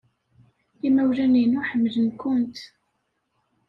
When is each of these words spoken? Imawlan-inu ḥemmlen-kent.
Imawlan-inu 0.87 1.61
ḥemmlen-kent. 1.69 2.57